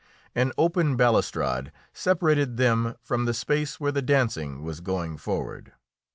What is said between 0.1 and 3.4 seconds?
An open balustrade separated them from the